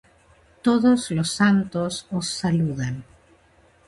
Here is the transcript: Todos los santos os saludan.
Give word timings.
Todos 0.63 1.11
los 1.11 1.29
santos 1.31 2.07
os 2.09 2.25
saludan. 2.27 3.03